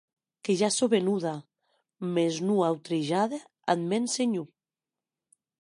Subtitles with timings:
[0.45, 1.33] Que ja sò venuda,
[2.13, 3.39] mès non autrejada
[3.71, 4.47] ath mèn senhor.